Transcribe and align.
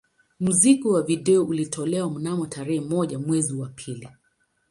Muziki 0.39 0.87
wa 0.87 1.01
video 1.03 1.43
ulitolewa 1.45 2.11
mnamo 2.11 2.45
tarehe 2.47 2.81
moja 2.81 3.19
mwezi 3.19 3.53
wa 3.53 3.69
pili 3.69 4.09